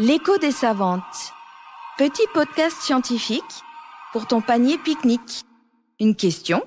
[0.00, 1.32] L'écho des savantes.
[1.96, 3.42] Petit podcast scientifique
[4.12, 5.42] pour ton panier pique-nique.
[5.98, 6.62] Une question,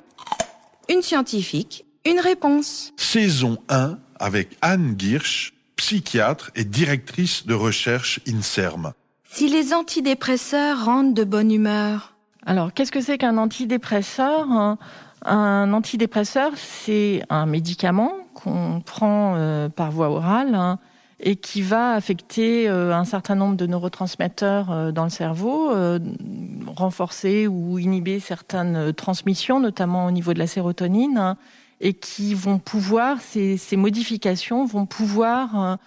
[0.89, 2.91] une scientifique, une réponse.
[2.97, 8.91] Saison 1 avec Anne Girsch, psychiatre et directrice de recherche INSERM.
[9.29, 12.13] Si les antidépresseurs rendent de bonne humeur.
[12.45, 14.77] Alors, qu'est-ce que c'est qu'un antidépresseur?
[15.23, 20.79] Un antidépresseur, c'est un médicament qu'on prend euh, par voie orale hein,
[21.21, 25.71] et qui va affecter euh, un certain nombre de neurotransmetteurs euh, dans le cerveau,
[26.65, 31.37] renforcer ou inhiber certaines transmissions, notamment au niveau de la sérotonine, hein,
[31.79, 35.77] et qui vont pouvoir, ces, modifications vont pouvoir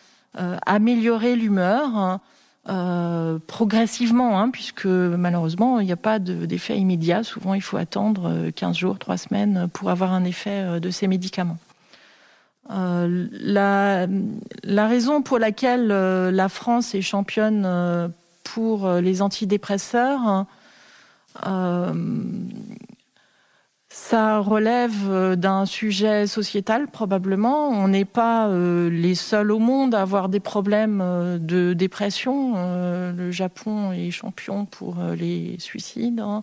[0.66, 1.96] améliorer l'humeur.
[1.96, 2.20] Hein,
[2.66, 7.22] euh, progressivement, hein, puisque malheureusement, il n'y a pas d'effet immédiat.
[7.22, 11.58] Souvent, il faut attendre 15 jours, 3 semaines pour avoir un effet de ces médicaments.
[12.70, 18.08] Euh, la, raison pour laquelle euh, la France est championne euh,
[18.42, 20.46] pour les antidépresseurs,
[23.88, 27.70] ça relève d'un sujet sociétal probablement.
[27.70, 31.02] On n'est pas les seuls au monde à avoir des problèmes
[31.40, 32.54] de dépression.
[33.16, 36.20] le Japon est champion pour les suicides.
[36.20, 36.42] Hein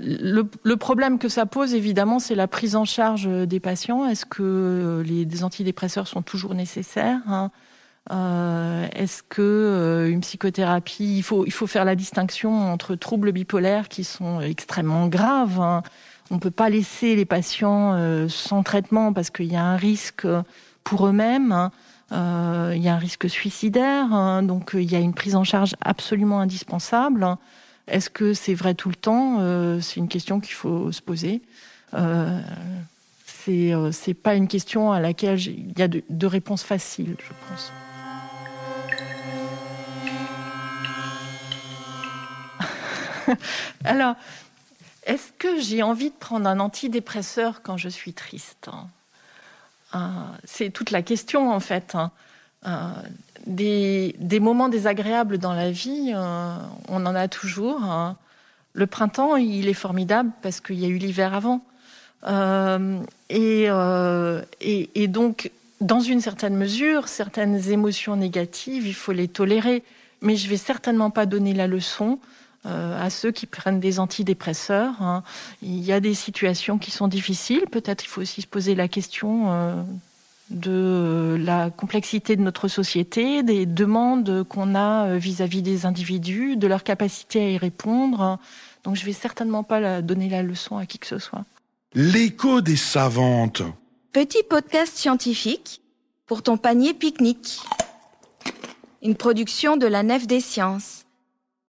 [0.00, 4.06] le, problème que ça pose, évidemment, c'est la prise en charge des patients.
[4.06, 7.50] Est-ce que les antidépresseurs sont toujours nécessaires hein?
[8.12, 13.32] Euh, Est-ce que euh, une psychothérapie, il faut, il faut faire la distinction entre troubles
[13.32, 15.60] bipolaires qui sont extrêmement graves.
[15.60, 15.82] Hein?
[16.30, 19.76] On ne peut pas laisser les patients euh, sans traitement parce qu'il y a un
[19.76, 20.26] risque
[20.84, 21.52] pour eux-mêmes.
[21.52, 21.72] Hein.
[22.74, 26.38] il y a un risque suicidaire, donc il y a une prise en charge absolument
[26.38, 27.36] indispensable.
[27.88, 29.36] Est-ce que c'est vrai tout le temps?
[29.40, 31.42] Euh, C'est une question qu'il faut se poser.
[31.94, 32.40] Euh,
[33.26, 37.32] c'est euh, pas une question à laquelle il y a de, de réponses faciles, je
[37.48, 37.72] pense.
[43.84, 44.16] Alors,
[45.04, 48.68] est-ce que j'ai envie de prendre un antidépresseur quand je suis triste?
[50.44, 51.96] C'est toute la question en fait.
[53.46, 56.56] Des, moments désagréables dans la vie, euh,
[56.88, 57.82] on en a toujours.
[57.84, 58.16] Hein.
[58.72, 61.64] Le printemps, il est formidable parce qu'il y a eu l'hiver avant.
[62.26, 62.98] Euh,
[63.32, 69.84] euh, et, et, donc, dans une certaine mesure, certaines émotions négatives, il faut les tolérer.
[70.22, 72.18] Mais je vais certainement pas donner la leçon
[72.64, 75.00] à ceux qui prennent des antidépresseurs.
[75.00, 75.22] Hein.
[75.62, 77.62] Il y a des situations qui sont difficiles.
[77.70, 79.86] Peut-être il faut aussi se poser la question
[80.50, 86.66] de la complexité de notre société, des demandes qu'on a euh, vis-à-vis des individus, de
[86.66, 88.38] leur capacité à y répondre.
[88.84, 91.44] Donc je vais certainement pas donner la leçon à qui que ce soit.
[91.94, 93.62] L'écho des savantes.
[94.12, 95.80] Petit podcast scientifique
[96.26, 97.60] pour ton panier pique-nique.
[99.02, 101.05] Une production de la Nef des Sciences.